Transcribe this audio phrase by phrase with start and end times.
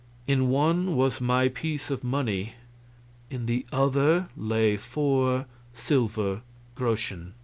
[0.25, 2.53] In one was my piece of money,
[3.29, 6.41] in the other lay four silver
[6.73, 7.35] groschen.